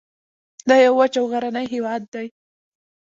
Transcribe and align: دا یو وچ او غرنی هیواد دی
دا 0.67 0.75
یو 0.85 0.93
وچ 0.99 1.13
او 1.19 1.25
غرنی 1.31 1.65
هیواد 1.73 2.01
دی 2.13 2.27